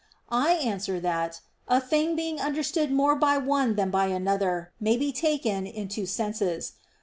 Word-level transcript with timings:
I 0.33 0.53
answer 0.53 0.99
that, 0.99 1.41
A 1.67 1.79
thing 1.79 2.15
being 2.15 2.39
understood 2.41 2.91
more 2.91 3.15
by 3.15 3.37
one 3.37 3.75
than 3.75 3.91
by 3.91 4.07
another 4.07 4.71
may 4.79 4.97
be 4.97 5.11
taken 5.11 5.67
in 5.67 5.89
two 5.89 6.07
senses. 6.07 6.73